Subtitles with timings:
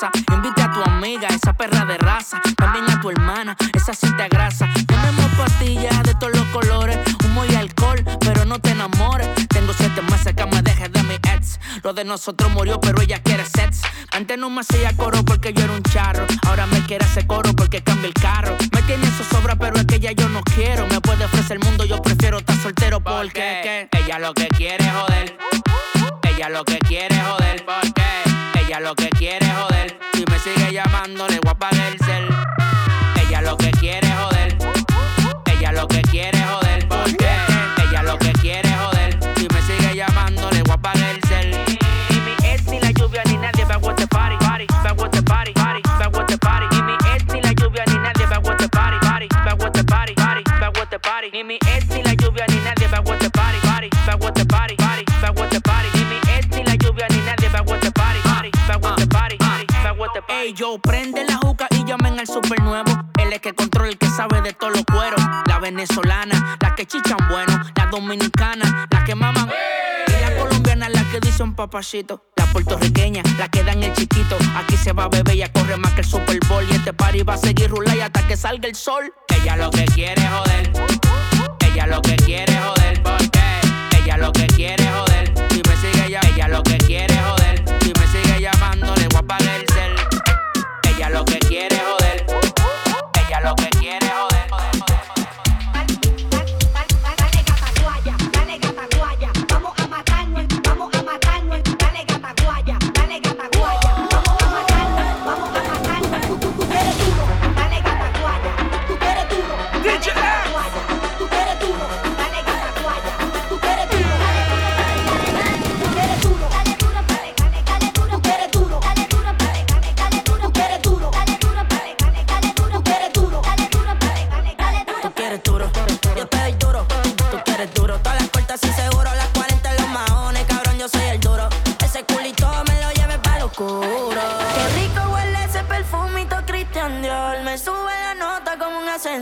[0.00, 0.10] pasa.
[0.32, 2.40] Invita a tu amiga, esa perra de raza.
[2.56, 4.68] También a tu hermana, esa te grasa.
[4.86, 6.98] Tenemos pastillas de todos los colores.
[7.24, 9.28] Humo y alcohol, pero no te enamores.
[9.48, 11.58] Tengo siete meses que me dejes de mi ex.
[11.82, 13.82] Lo de nosotros murió, pero ella quiere sex.
[14.12, 16.26] Antes no me hacía coro porque yo era un charro.
[16.46, 18.56] Ahora me quiere hacer coro porque cambia el carro.
[18.72, 20.86] Me tiene su sobra, pero es que ya yo no quiero.
[20.86, 24.92] Me puede ofrecer el mundo, yo prefiero estar soltero porque ella lo que quiere es
[24.92, 25.38] joder.
[26.22, 27.09] Ella lo que quiere
[51.40, 53.88] Ni mi ex ni la lluvia ni nadie back with the party, party,
[54.20, 55.88] with the party, party, the party.
[55.94, 59.66] Ni mi ex la lluvia ni nadie with the party, party, with the party, party,
[59.66, 60.20] party.
[60.28, 62.92] Ey, yo prende la juca y llamen al super nuevo.
[63.16, 65.22] Él es que controla el que sabe de todos los cueros.
[65.46, 69.48] La venezolana, la que chichan bueno, la dominicana, la que maman.
[70.08, 72.22] Y la colombiana, la que dice un papacito.
[72.52, 74.36] Puertorriqueña, la que dan el chiquito.
[74.56, 76.66] Aquí se va a beber, ya corre más que el Super Bowl.
[76.68, 79.14] Y este party va a seguir rular hasta que salga el sol.
[79.28, 80.89] Ella lo que quiere es joder.
[82.00, 82.49] Lo que quiere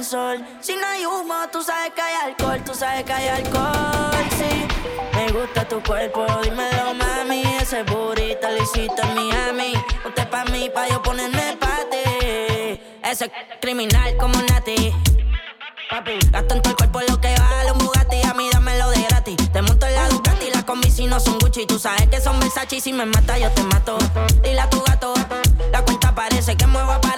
[0.08, 4.66] Si no hay humo, tú sabes que hay alcohol, tú sabes que hay alcohol, sí.
[5.12, 7.43] Me gusta tu cuerpo, dímelo, mami.
[7.60, 9.75] Ese burrito lo hiciste en Miami.
[10.06, 12.81] Usted pa' mí, pa' yo ponerme pa' ti.
[13.05, 14.94] Ese criminal como Nati.
[15.90, 18.22] Papi, gasto en el cuerpo lo que vale un Bugatti.
[18.22, 19.37] A mí dámelo de gratis.
[19.52, 21.66] Te monto en la Ducati, las combi si no son Gucci.
[21.66, 23.99] Tú sabes que son Versace y si me mata yo te mato.
[24.43, 25.12] Dile a tu gato,
[25.70, 27.18] la cuenta parece que muevo aparato.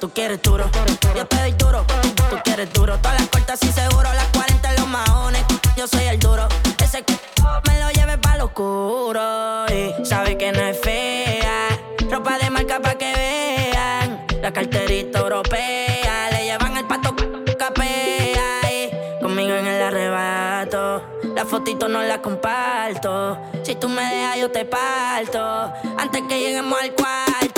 [0.00, 0.70] Tú quieres duro,
[1.14, 1.84] yo te doy duro.
[2.28, 4.12] Tú quieres duro, todas las cortas y seguro.
[4.12, 5.42] Las 40 en los maones,
[5.74, 6.46] yo soy el duro.
[6.82, 7.18] Ese c
[7.66, 9.64] me lo lleve pa' lo oscuro.
[9.68, 11.68] Y sabe que no es fea.
[12.10, 14.26] Ropa de marca pa' que vean.
[14.42, 16.30] La carterita europea.
[16.30, 17.14] Le llevan el pato
[17.58, 18.70] capea.
[18.70, 21.02] Y conmigo en el arrebato.
[21.34, 23.38] La fotito no la comparto.
[23.62, 25.72] Si tú me dejas, yo te parto.
[25.96, 27.55] Antes que lleguemos al cuarto.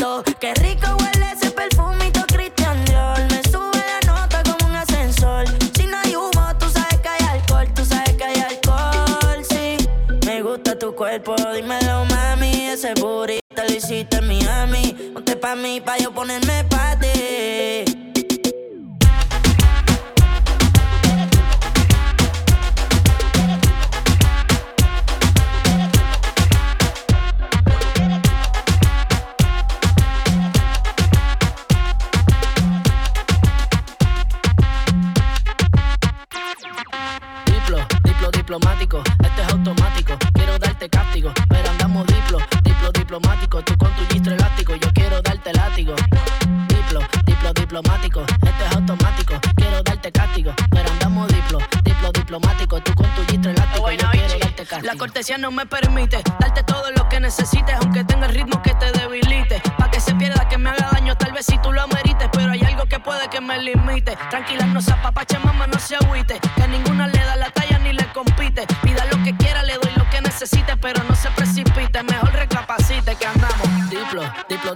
[10.98, 12.66] Cuerpo, dímelo, mami.
[12.66, 15.12] Ese burrito lo hiciste en Miami.
[15.14, 17.87] Ponte pa' mí, pa' yo ponerme pa' ti.
[43.18, 43.62] Diplomático.
[43.62, 45.94] Tú con tu gistro elástico, yo quiero darte látigo.
[46.68, 49.34] Diplo, diplo diplomático, este es automático.
[49.56, 52.80] Quiero darte castigo, pero andamos diplo, diplo diplomático.
[52.80, 54.92] Tú con tu gistro elástico, yo quiero darte castigo.
[54.92, 58.74] La cortesía no me permite darte todo lo que necesites, aunque tenga el ritmo que
[58.74, 59.60] te debilite.
[59.76, 62.52] Pa' que se pierda, que me haga daño, tal vez si tú lo amerites, pero
[62.52, 64.16] hay algo que puede que me limite.
[64.30, 66.38] Tranquila, no se apapache, mamá, no se agüite.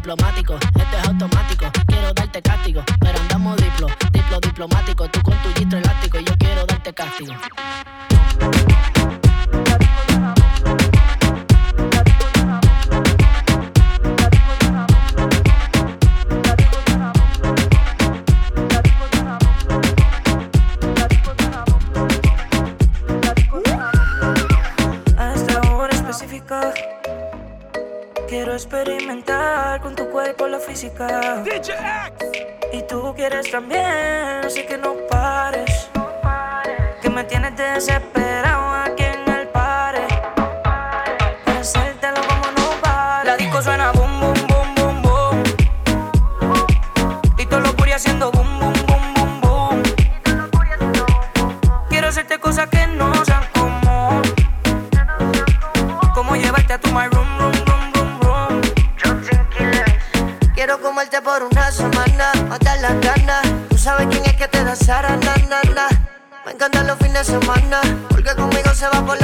[0.00, 1.66] diplomático, esto es automático.
[1.86, 5.08] Quiero darte castigo, pero andamos diplo, diplo diplomático.
[5.10, 7.34] Tú con tu gistro elástico y yo quiero darte castigo.
[25.18, 26.72] Hasta una hora específica
[28.28, 29.39] quiero experimentar
[29.70, 31.42] jugar con tu cuerpo la física.
[31.44, 31.74] DJ
[32.18, 32.46] X.
[32.72, 35.88] Y tú quieres también, así que no pares.
[35.94, 36.76] No pares.
[37.00, 40.06] Que me tienes desesperado aquí en el pare.
[40.36, 43.26] No Para hacértelo como no pares.
[43.26, 44.19] La disco suena boom
[61.70, 63.42] la semana, mata las ganas.
[63.68, 65.88] Tú sabes quién es que te da Sara, na, na, na.
[66.44, 69.19] Me encantan los fines de semana, porque conmigo se va por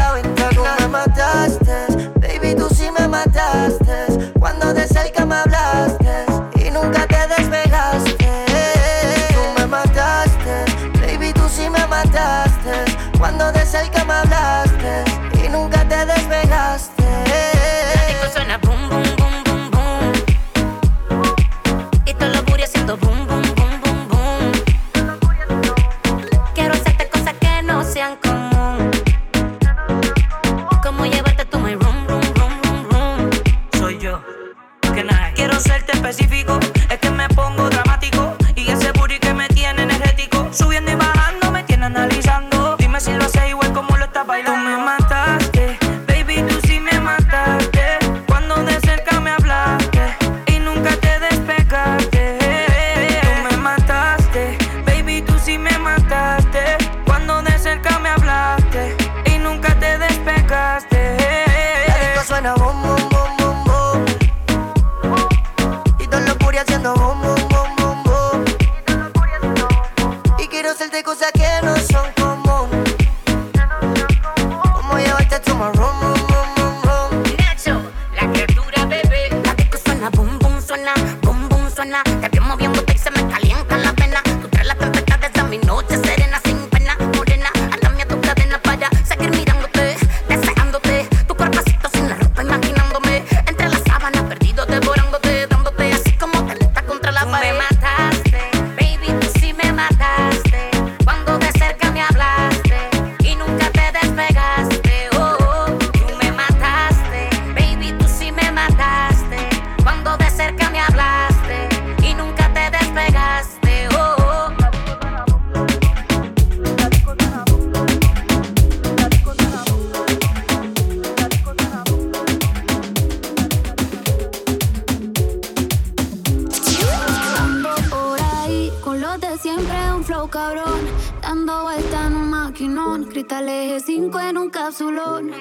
[134.67, 135.33] capsulón.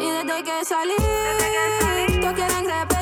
[0.00, 0.94] Y desde que salí,
[2.20, 2.99] todos quieren repetir.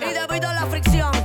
[0.00, 0.40] Perreo, voy a
[0.80, 1.19] que el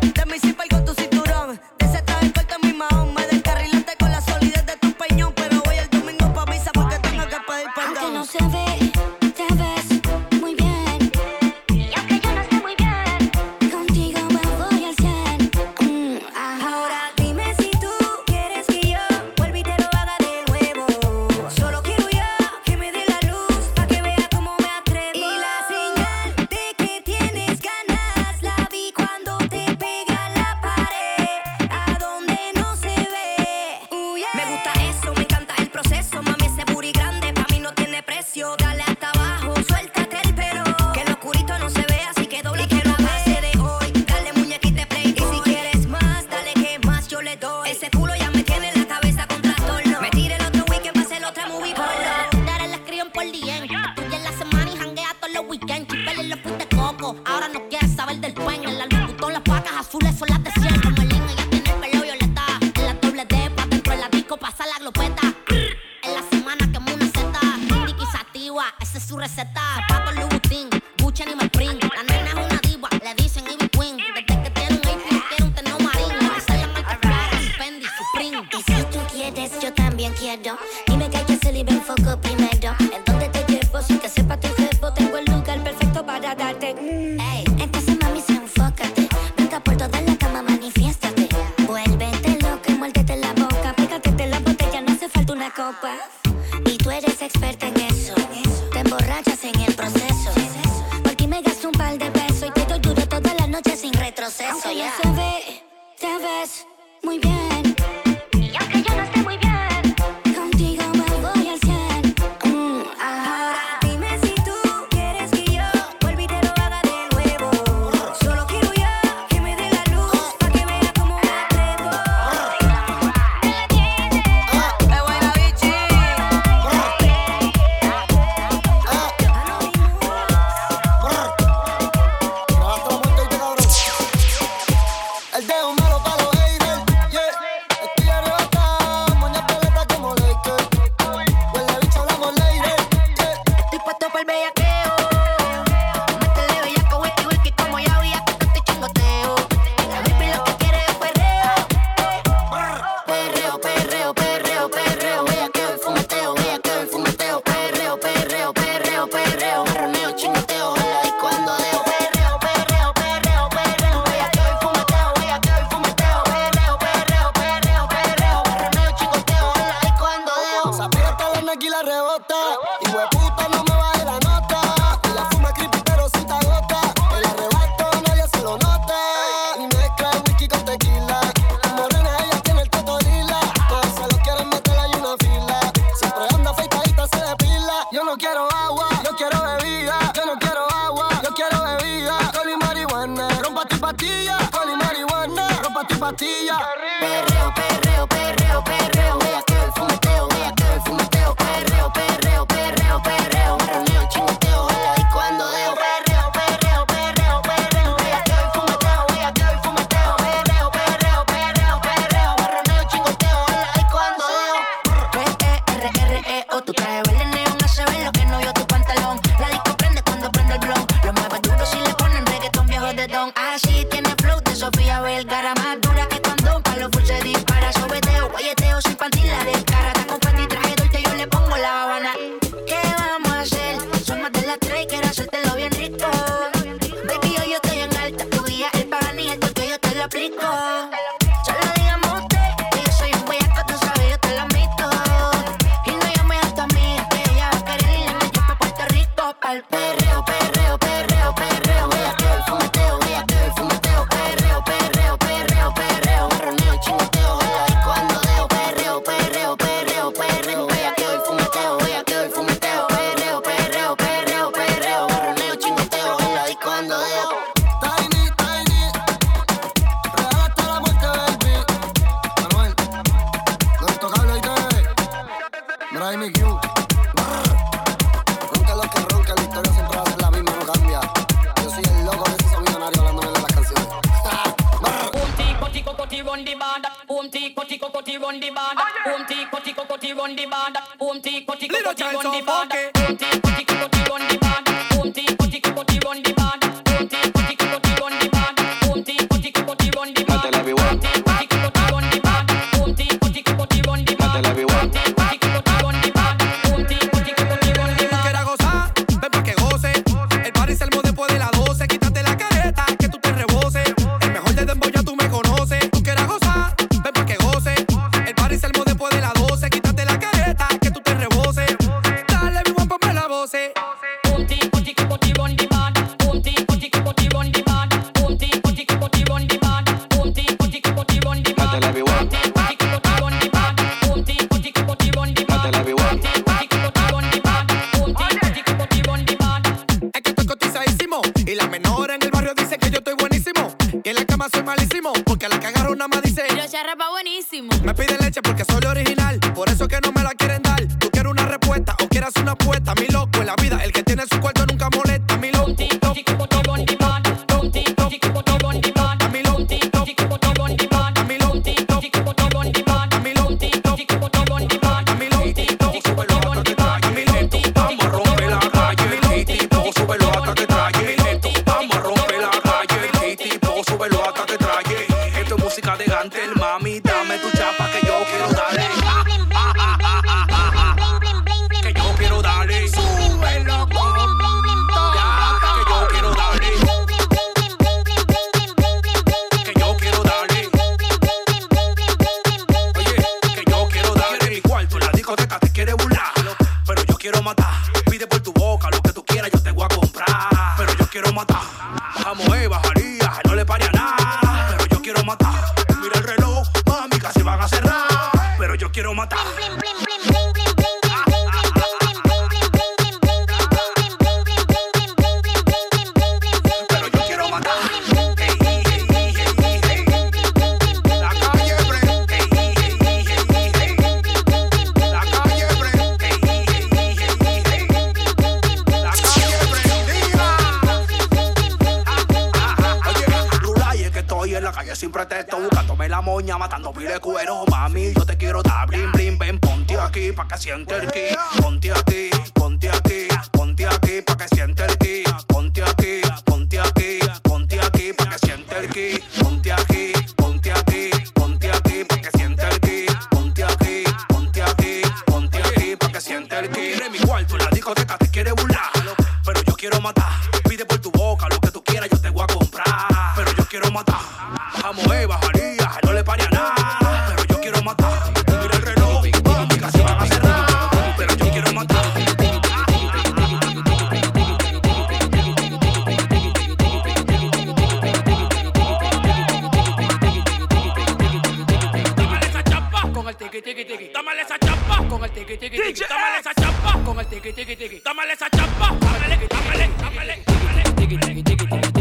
[484.45, 486.03] esa chapa con el tiki tiki tiki.
[486.07, 488.01] Dámale esa chapa con el tiki tiki tiki.
[488.05, 488.95] Dámale esa chapa.
[488.99, 491.45] Dámale, dámale, dámale, dámale.
[491.45, 491.94] Tiki.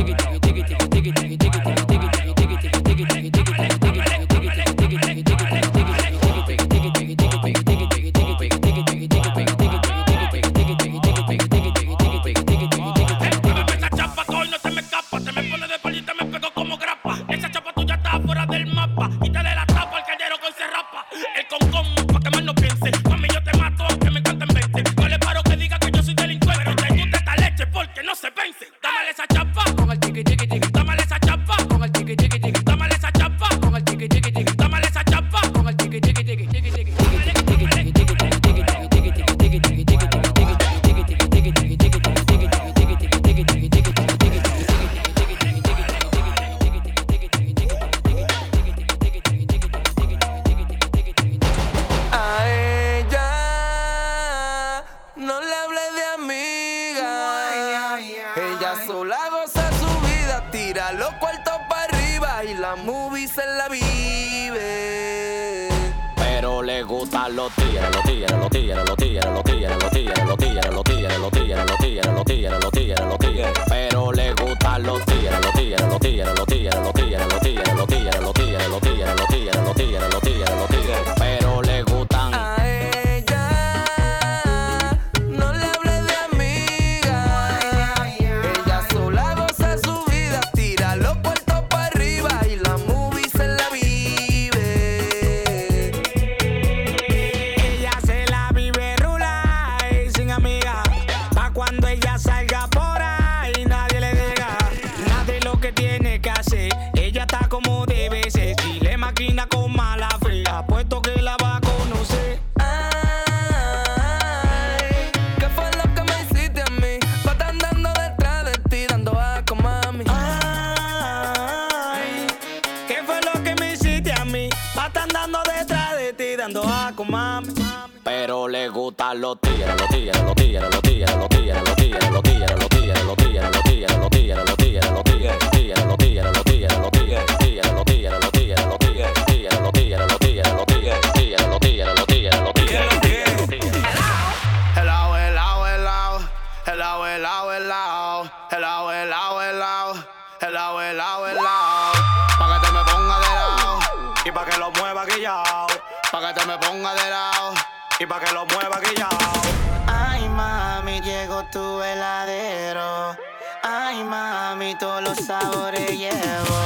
[154.79, 155.67] mueva guillao.
[156.11, 157.55] Pa' que te me ponga de lado
[157.99, 159.43] y pa' que lo mueva guillao.
[159.87, 163.17] Ay, mami, llegó tu heladero.
[163.63, 166.59] Ay, mami, todos los sabores llevo.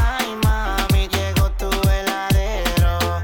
[0.00, 3.20] Ay, mami, llegó tu heladero.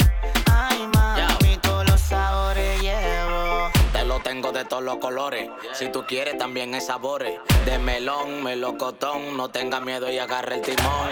[0.51, 3.71] Ay, mami, todos los sabores llevo.
[3.93, 5.51] Te lo tengo de todos los colores.
[5.75, 7.39] Si tú quieres, también es sabores.
[7.65, 9.37] De melón, melocotón.
[9.37, 11.11] No tenga miedo y agarre el timón.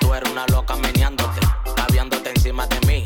[0.00, 1.40] Tú eres una loca meneándote
[1.96, 3.04] rodeándote encima de mí.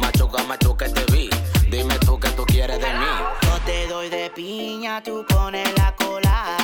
[0.00, 1.30] Machuca, machuca, este te vi.
[1.70, 3.06] Dime tú que tú quieres de mí.
[3.42, 6.63] Yo te doy de piña, tú pones la cola.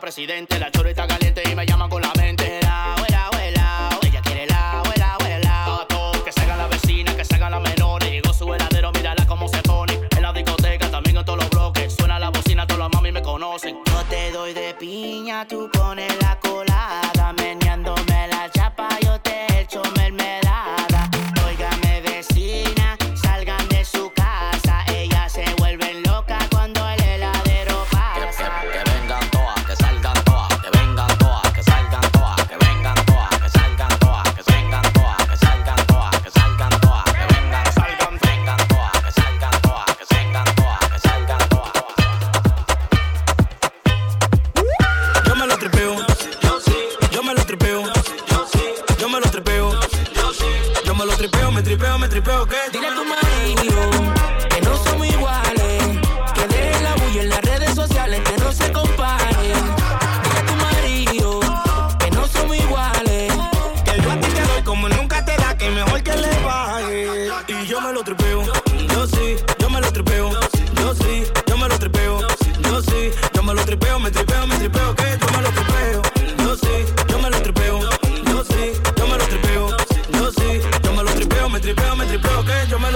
[0.00, 0.58] presidente.
[0.58, 2.58] La chora está caliente y me llaman con la mente.
[2.62, 5.86] La abuela, abuela, ella quiere la abuela, abuela.
[5.88, 8.02] todo, que se haga la vecina, que se haga la menor.
[8.02, 10.00] Llegó su heladero, mírala cómo se pone.
[10.16, 11.94] En la discoteca, también en todos los bloques.
[11.94, 13.76] Suena la bocina, todos los mami me conocen.
[13.84, 16.09] Yo te doy de piña, tú pones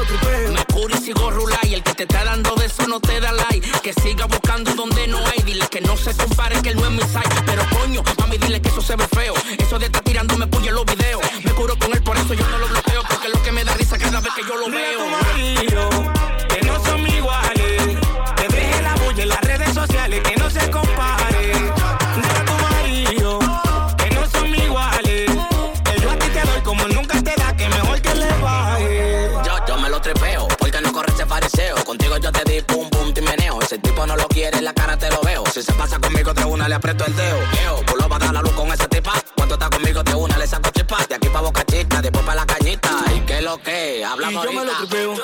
[0.07, 0.53] creo.
[0.53, 3.67] Mercurio sigo rulay, el que te está dando de eso no te da like.
[3.83, 6.93] Que siga buscando donde no hay, dile que no se compare que él no es
[6.93, 7.43] mi site.
[7.47, 9.35] Pero coño, mami, dile que eso se ve feo.
[9.59, 11.23] Eso de estar tirándome puya los videos.
[35.79, 37.39] Pasa conmigo de una, le aprieto el dedo.
[37.65, 39.13] Yo, por lo va a dar la luz con esa tipa.
[39.35, 41.05] Cuando está conmigo de una, le saco chispa.
[41.09, 42.91] De aquí pa' boca chica, después pa' la cañita.
[43.15, 44.05] ¿Y qué es lo que?
[44.05, 45.15] Hablamos y yo me lo tripeo.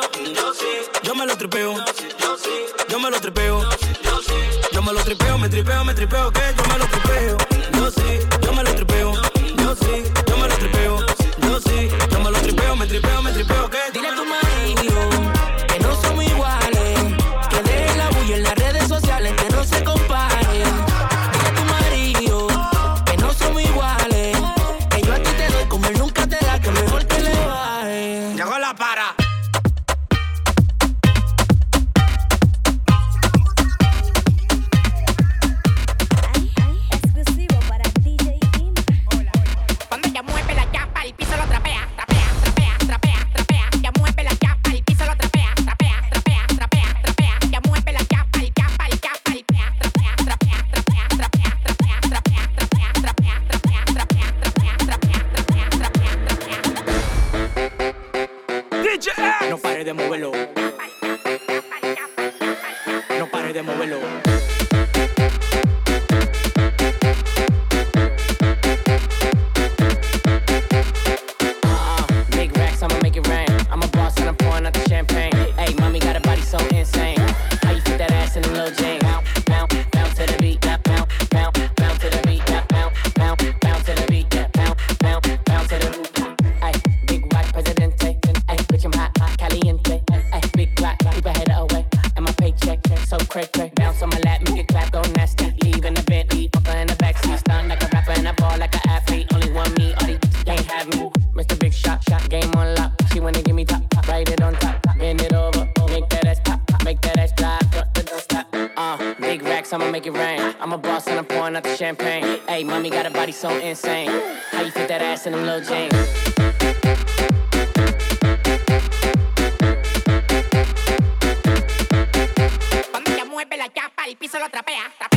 [122.91, 124.91] Cuando ella mueve la chapa, el piso lo trapea.
[124.97, 125.10] trapea.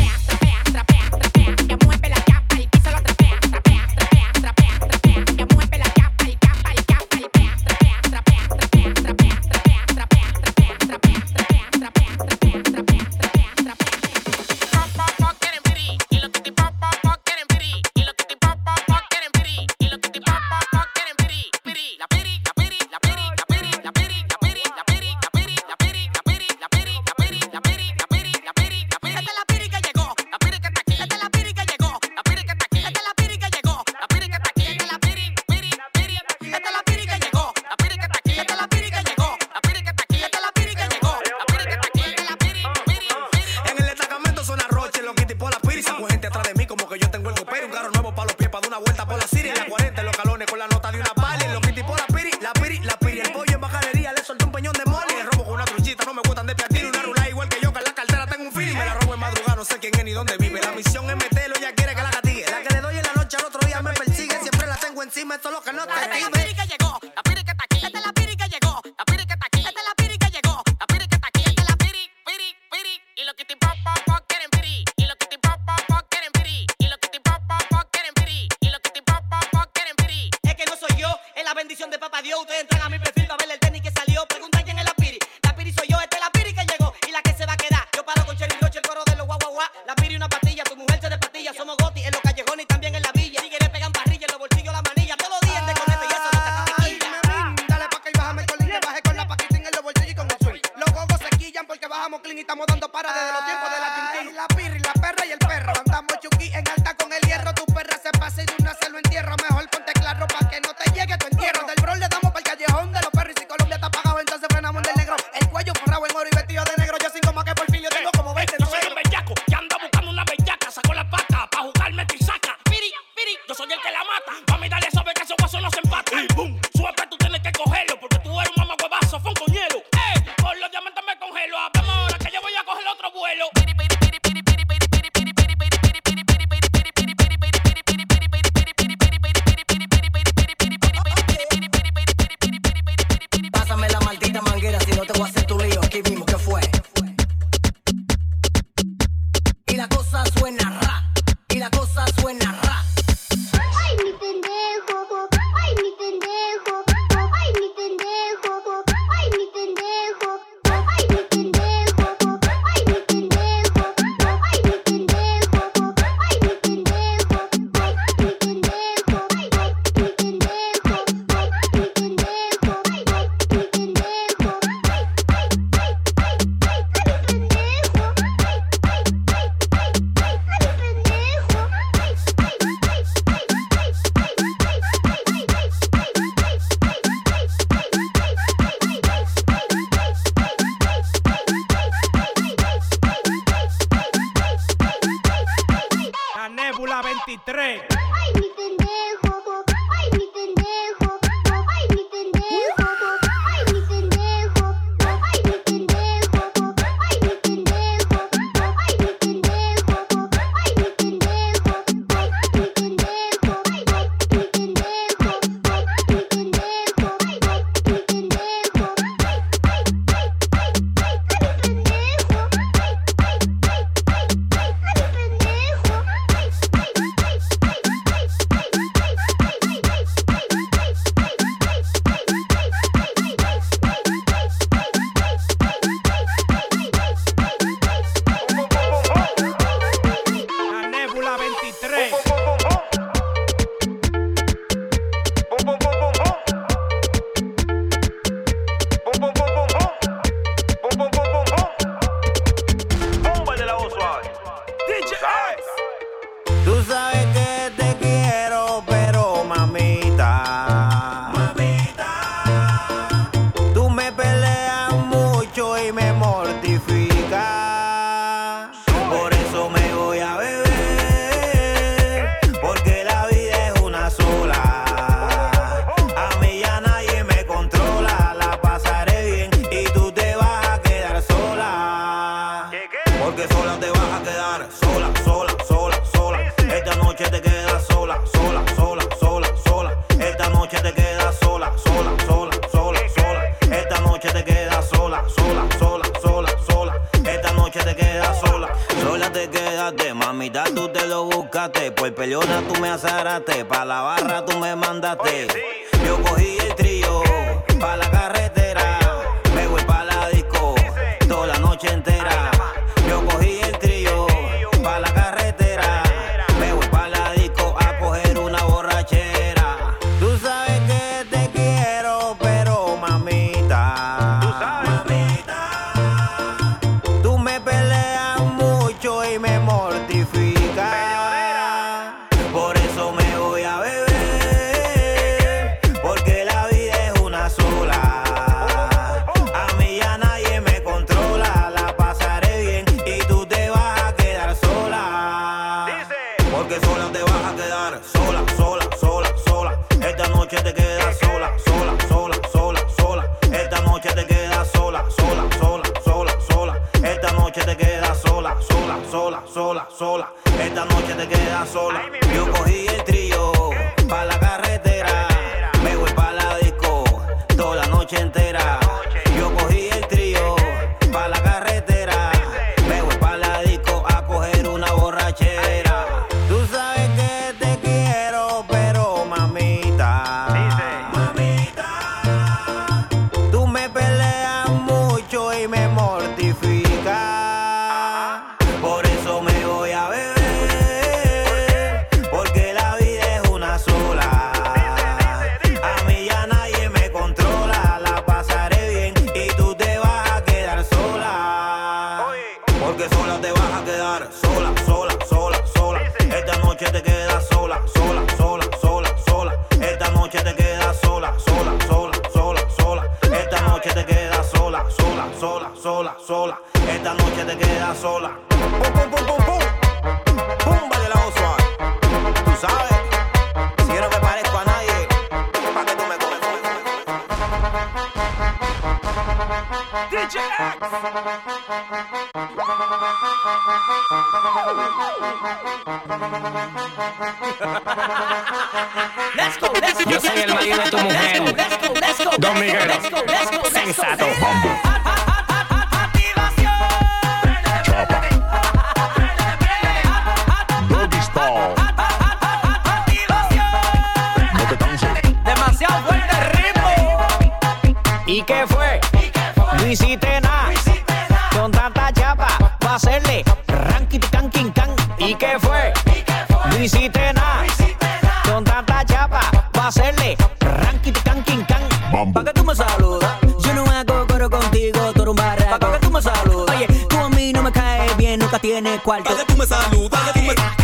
[478.53, 479.29] Nunca tienes cuarto.
[479.29, 480.21] ¿Pa' que tú me saludas?
[480.21, 480.77] ¿Pa' que tú me saludas?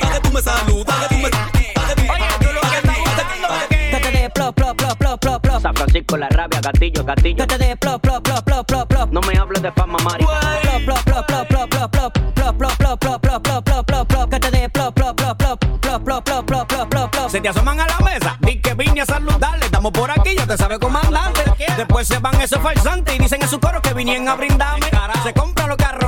[0.00, 0.96] ¿Pa' que tú me saludas?
[1.10, 3.48] Oye, tú lo que estás buscando
[3.90, 5.62] Que te dé plop, plop, plop, plop, plop, plop.
[5.62, 7.36] San Francisco, la rabia, gatillo, gatillo.
[7.36, 9.10] Que te dé plop, plop, plop, plop, plop, plop.
[9.10, 10.24] No me hables de fama, Mari.
[10.24, 12.12] Plop, plop, plop, plop, plop, plop, plop.
[12.34, 14.30] Plop, plop, plop, plop, plop, plop, plop, plop, plop.
[14.30, 17.28] Que te dé plop, plop, plop, plop, plop, plop, plop, plop, plop, plop, plop.
[17.30, 19.64] Se te asoman a la mesa, di que vine a saludarle.
[19.64, 21.42] Estamos por aquí, ya te sabe comandante.
[21.76, 24.86] Después se van esos falsantes y dicen en su coro que vinieron a brindarme.
[25.22, 25.32] Se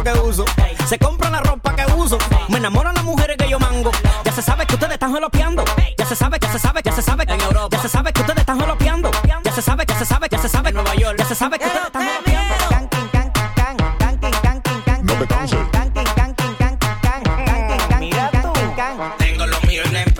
[0.04, 0.44] que uso,
[0.86, 2.18] se compran la ropa que uso.
[2.48, 3.90] Me enamoran las mujeres que yo mango.
[4.24, 5.64] Ya se sabe que ustedes están jolopeando.
[5.96, 7.24] Ya se sabe, ya se sabe, ya se sabe.
[7.26, 7.74] En Europa.
[7.74, 9.10] Ya se sabe que ustedes están jolopeando.
[9.44, 10.68] Ya se sabe, ya se sabe, ya se sabe.
[10.68, 11.16] En Nueva York.
[11.18, 12.54] Ya se sabe que ustedes están jolopeando.
[12.68, 12.74] Tú.
[19.18, 20.14] Tengo lo mío en el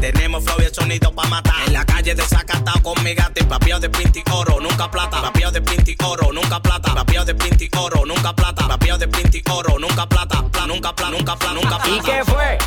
[0.00, 1.54] Tenemos flow y el sonido pa' matar.
[1.66, 5.20] En la calle desacatado con mi gato y papiado de pinti oro, nunca plata.
[5.20, 6.94] Papiado de pinti oro, nunca plata.
[6.94, 8.65] Papiado de pinti oro, nunca plata.
[8.98, 10.42] De pinti oro, nunca plata.
[10.50, 11.88] Pla- Nunca plata, nunca plata, nunca plata.
[11.90, 12.58] ¿Y qué fue?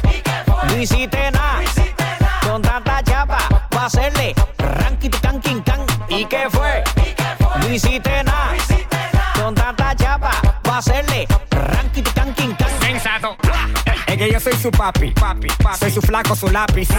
[0.67, 1.61] No hiciste nada.
[2.47, 3.37] Con tanta chapa,
[3.69, 5.85] pa' hacerle ranking can king can.
[6.07, 6.83] ¿Y qué fue?
[7.59, 8.53] No hiciste nada.
[9.41, 11.27] Con tanta chapa, pa' hacerle
[14.19, 15.47] que yo soy su papi, papi,
[15.79, 16.89] soy su flaco, su lápiz.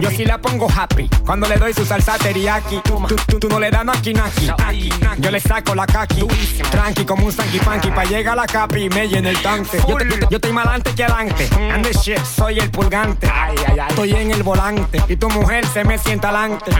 [0.00, 2.80] Yo sí la pongo happy cuando le doy su salsa teriyaki.
[2.84, 4.50] Tú, tú- tú no le das naki naki.
[5.18, 6.26] Yo le saco la kaki.
[6.70, 7.90] Tranqui como un sanky panky.
[7.90, 9.78] Pa' llegar a la capi y me llena el tanque.
[9.88, 11.48] Yo, te- yo estoy más adelante que adelante.
[11.72, 13.26] And the shit, soy el pulgante.
[13.88, 16.70] Estoy en el volante y tu mujer se me sienta adelante.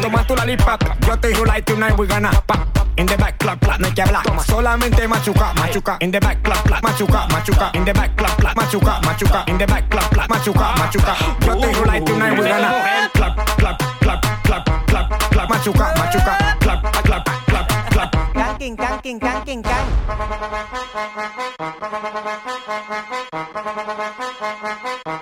[0.00, 2.64] Toma tu la lipa, yo estoy rulay tonight, we gonna pa.
[2.98, 4.22] In the back, clap, clap, no hay que hablar.
[4.22, 5.98] Toma, solamente machuca, machuca.
[6.00, 7.70] In the back, clap, clap, machuca, machuca.
[7.74, 9.15] In the back, clap, clap, machuca, machuca.
[9.18, 11.16] In the back, clap, clap, machuca, machuca.
[11.46, 16.36] Yo te digo like tonight, we gonna clap, clap, clap, clap, clap, clap, machuca, machuca.
[16.60, 18.12] Clap, clap, clap, clap.
[18.34, 19.86] Canking, canking, canking, can.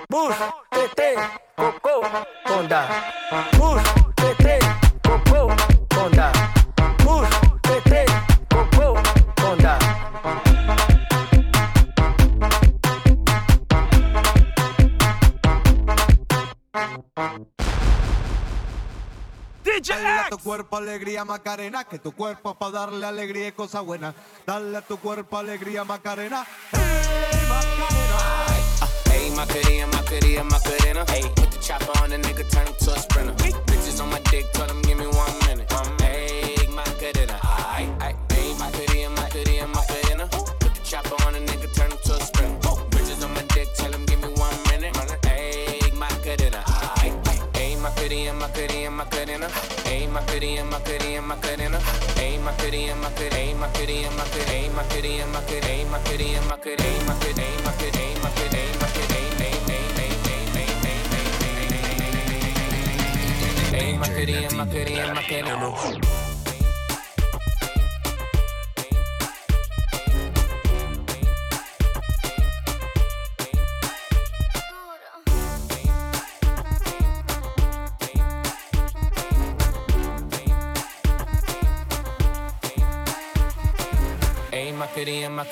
[0.09, 0.35] Bush,
[0.71, 1.15] tete,
[1.55, 2.03] coco,
[2.45, 2.87] conda.
[3.57, 3.87] Bush,
[4.17, 4.59] tete,
[19.81, 23.83] Dale a tu cuerpo alegría Macarena, que tu cuerpo es para darle alegría y cosas
[23.83, 24.15] buenas.
[24.45, 26.45] Dale a tu cuerpo alegría Macarena.
[26.71, 26.81] Hey,
[27.49, 27.95] Macarena.
[29.11, 32.67] Hey, my cutie, my cutie, my cutie, Hey, put the chopper on the nigga, turn
[32.67, 33.33] him to a sprinter.
[33.33, 35.44] Bitches on my dick, tell him give me one
[49.45, 51.79] Macarena, hey Macarena, Macarena, Macarena,
[52.15, 58.75] hey Macarena, Macarena, Macarena, Macarena, Macarena, Macarena, Macarena, Macarena, Macarena, Macarena, Macarena, Macarena,
[63.45, 66.24] Macarena, Macarena, Macarena, Macarena,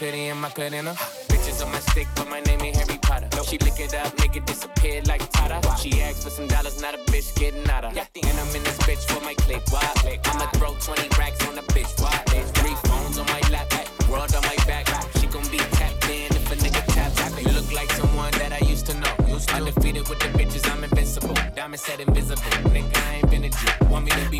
[0.03, 3.27] cutie, my cutie, my cutie, Bitches on my stick, but my name ain't Harry Potter.
[3.47, 5.59] She lick it up, make it disappear like Tata.
[5.77, 7.95] She asks for some dollars, not a bitch getting out of.
[7.97, 9.63] And I'm in this bitch for my click.
[9.69, 10.19] Why?
[10.25, 11.91] I'ma throw 20 racks on the bitch.
[12.01, 12.11] Why?
[12.59, 13.71] Three phones on my lap,
[14.09, 14.87] world on my back.
[15.19, 17.11] She gon' be tapped in if a nigga tap.
[17.41, 19.15] You look like someone that I used to know.
[19.53, 21.35] Undefeated with the bitches, I'm invincible.
[21.55, 22.41] Diamond said invisible.
[22.75, 23.85] Nigga, I ain't been a.
[23.85, 24.39] Want me to be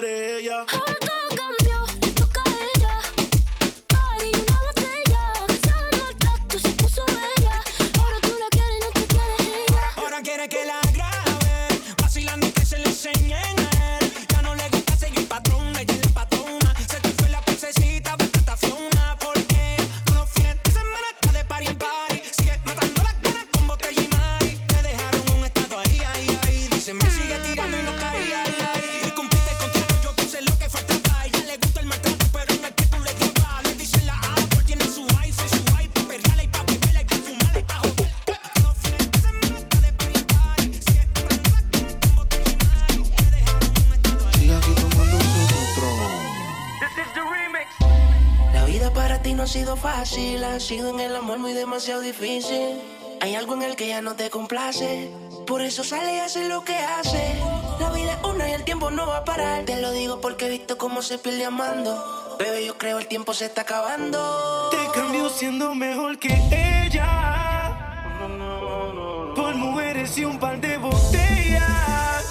[0.00, 0.77] quiere ella.
[54.02, 55.10] no te complace.
[55.46, 57.36] Por eso sale y hace lo que hace.
[57.80, 59.64] La vida es una y el tiempo no va a parar.
[59.64, 62.36] Te lo digo porque he visto cómo se pierde amando.
[62.38, 64.70] Bebé, yo creo el tiempo se está acabando.
[64.70, 66.32] Te cambio siendo mejor que
[66.86, 68.14] ella.
[69.34, 72.24] Por mujeres y un par de botellas.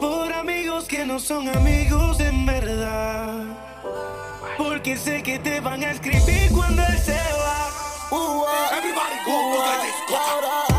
[0.00, 3.44] Por amigos que no son amigos en verdad.
[4.56, 7.87] Porque sé que te van a escribir cuando él se va.
[8.10, 10.77] Ooh, everybody go, go, go, go, go, go, go, go, go, go,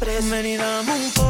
[0.00, 0.30] express.
[0.30, 1.29] Ven y dame un poco.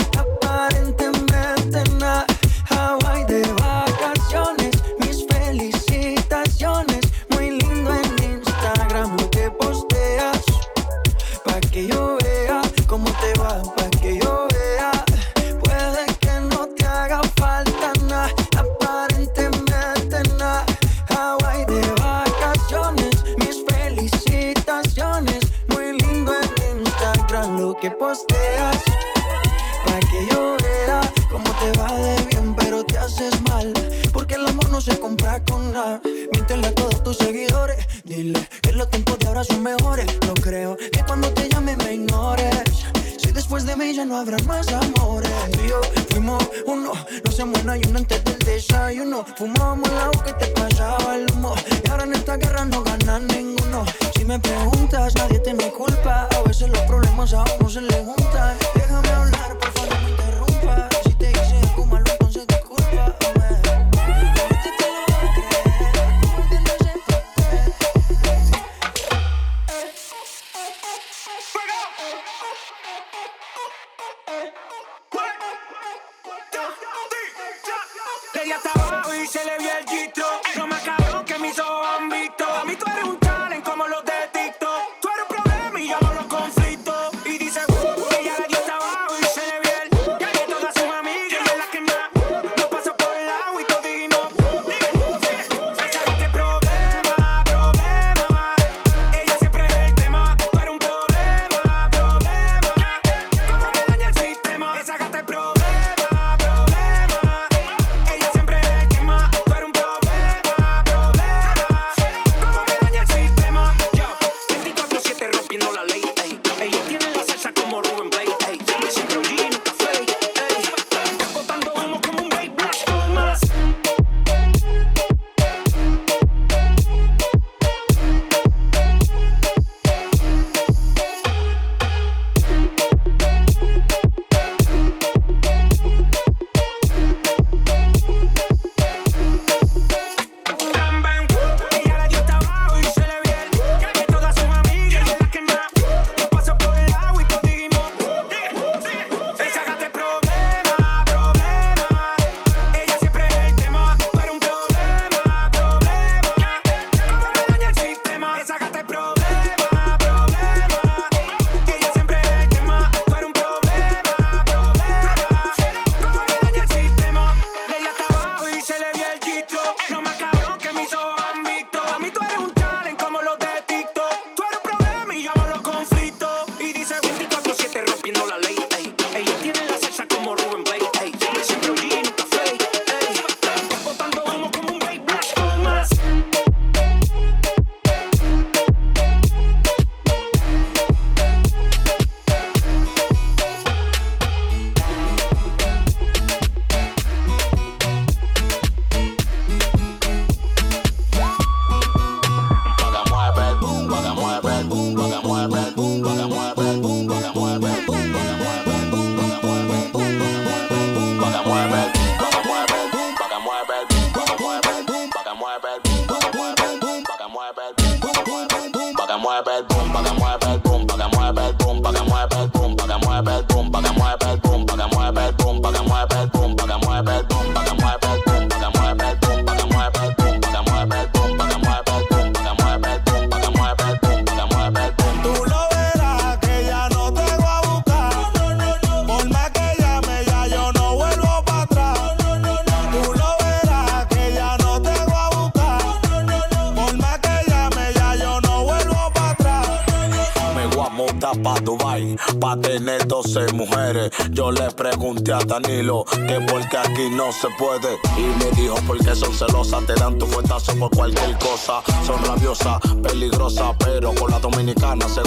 [257.31, 257.99] se puede.
[258.17, 261.81] Y me dijo porque son celosas, te dan tu cuentazo por cualquier cosa.
[262.05, 265.21] Son rabiosas, peligrosas, pero con la dominicana se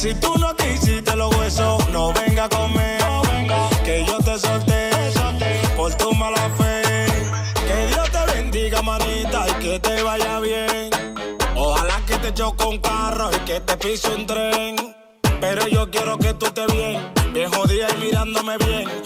[0.00, 3.20] Si tú no te hiciste los huesos, no venga a conmigo.
[3.84, 4.88] Que yo te solté
[5.76, 7.04] por tu mala fe.
[7.66, 10.88] Que Dios te bendiga, manita, y que te vaya bien.
[11.54, 14.76] Ojalá que te choque un carro y que te pise un tren.
[15.38, 18.99] Pero yo quiero que tú te bien, bien jodida y mirándome bien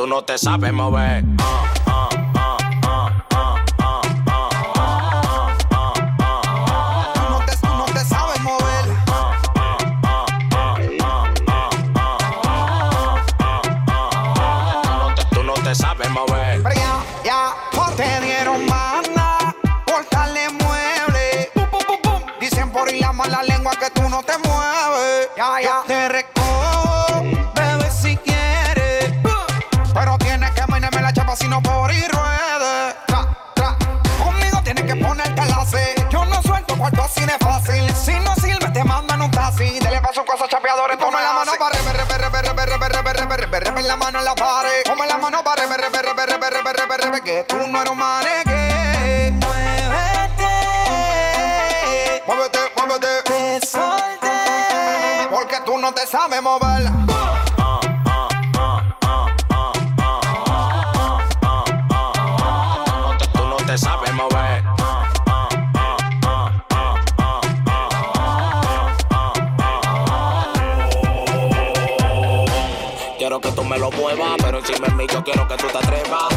[0.00, 1.22] tú no te sabes mover.
[1.40, 1.69] Ah.
[55.50, 56.90] porque tú no te sabes mover.
[63.32, 64.64] Tú no te sabes mover.
[73.18, 75.78] Quiero que tú me lo muevas, pero encima de mí yo quiero que tú te
[75.78, 76.28] atrevas.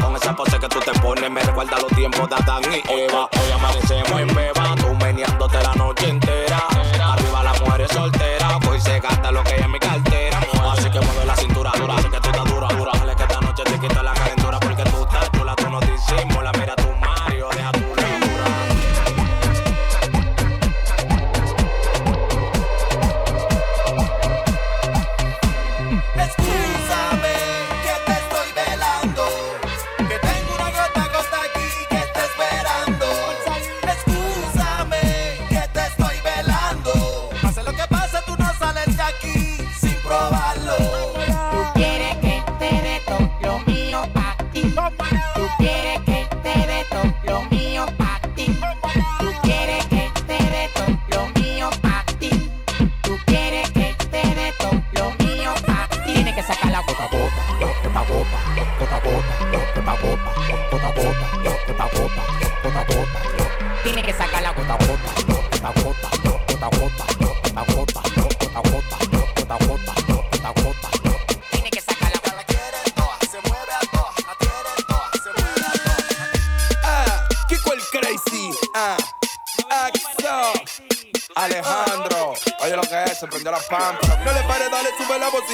[0.00, 3.28] Con esa pose que tú te pones, me recuerda los tiempos de Adán y Eva.
[3.32, 6.66] Hoy amanecemos en beba, tú meneándote la noche entera.
[7.00, 8.49] Arriba las mujeres solteras
[9.00, 9.59] regata lo que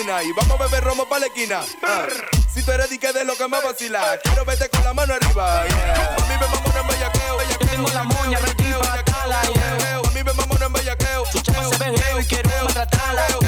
[0.06, 1.60] y vamos a beber romo para la esquina.
[1.82, 2.06] Ah,
[2.54, 5.62] si tú eres dique de lo que me vacila, quiero verte con la mano arriba.
[5.62, 7.68] A mí me mamona en bellaqueo, bellaqueo.
[7.68, 9.40] Tengo la moña, requipa, cala.
[9.40, 11.24] A mí me mamona en bellaqueo.
[11.32, 13.45] Tu chama se y quiero maltratarla.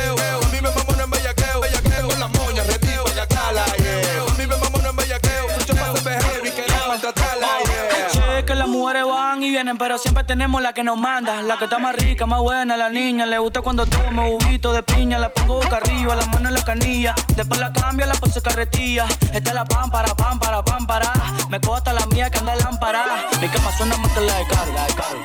[9.89, 12.91] Pero siempre tenemos la que nos manda, la que está más rica, más buena, la
[12.91, 13.25] niña.
[13.25, 16.63] Le gusta cuando tomo juguito de piña, la pongo boca arriba, la mano en la
[16.63, 17.15] canilla.
[17.35, 19.07] Después la cambio, la paso carretilla.
[19.33, 21.11] Esta es la pámpara, pámpara, pámpara.
[21.49, 23.03] Me cojo la mía que anda lámpara.
[23.41, 24.73] Mi cama suena más que la de caro.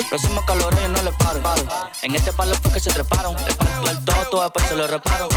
[0.07, 1.41] Próximo calor yo no le paro.
[2.02, 3.35] En este palo fue que se treparon.
[3.90, 5.27] El todo, todo después se lo reparo.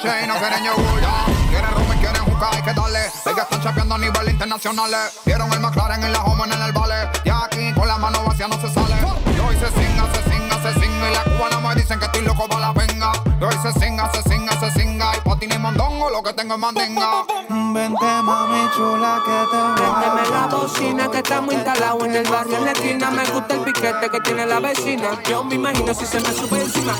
[0.00, 1.10] y no quieren yoguya.
[1.50, 3.00] Quieren rum y quieren jugar, hay que darle.
[3.24, 4.90] Hay que están chapeando a nivel internacional.
[5.26, 7.08] Vieron el McLaren en la home en el ballet.
[7.24, 8.94] Y aquí con la mano vacía no se sale.
[9.34, 11.10] Y hoy se singa, se singa, se singa.
[11.10, 13.12] Y la cubana me dicen que estoy loco para la venga.
[13.40, 15.16] Y hoy se singa, se singa, se singa.
[15.16, 17.24] Y patín y mondongo, lo que tengo es mandinga.
[17.48, 22.64] Vente, mami chula, que te Vénteme la bocina, que estamos instalados en el barrio en
[22.66, 23.10] la esquina.
[23.10, 25.20] Me gusta el piquete que tiene la vecina.
[25.28, 26.94] Yo me imagino si se me sube encima.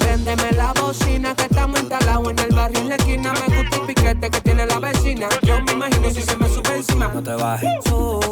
[0.00, 1.33] Véndeme la bocina
[2.64, 3.32] barrio en la esquina.
[3.32, 5.28] Me gusta el piquete que tiene la vecina.
[5.42, 7.08] Yo me imagino si se me sube encima.
[7.08, 7.70] No te bajes.
[7.92, 8.23] Oh.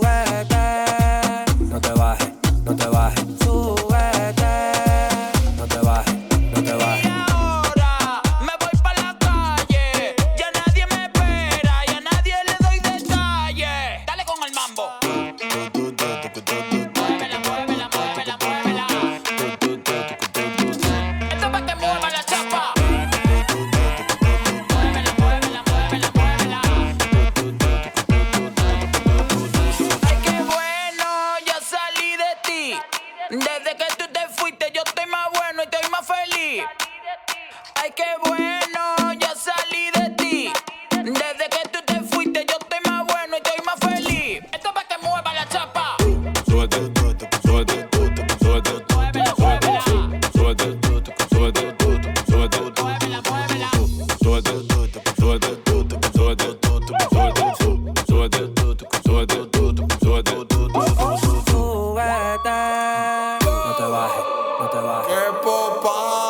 [64.62, 65.12] No te bajes.
[65.12, 66.21] ¡Qué popa!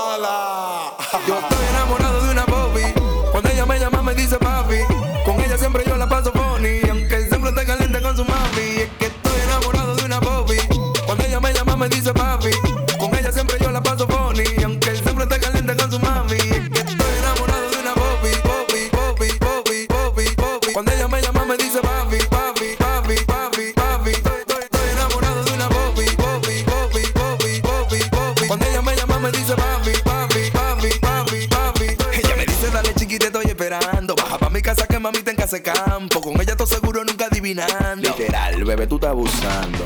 [39.12, 39.81] abusando.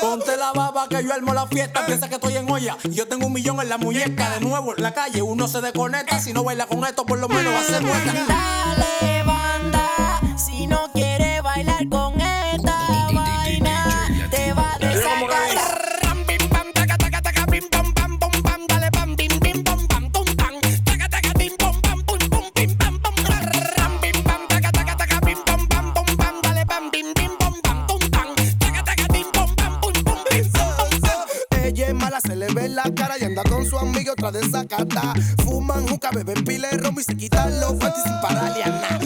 [0.00, 1.84] Ponte la baba que yo armo la fiesta.
[1.86, 2.76] Piensa que estoy en olla.
[2.90, 4.30] Yo tengo un millón en la muñeca.
[4.30, 6.18] De nuevo en la calle uno se desconecta.
[6.20, 8.12] Si no baila con esto, por lo menos va a ser muerta.
[8.26, 10.20] Dale, banda.
[10.36, 11.99] Si no quiere bailar con
[34.20, 35.14] otra desacata.
[35.44, 38.99] Fuman, nunca beben pila de romo y se quitan los panties sin paraliana.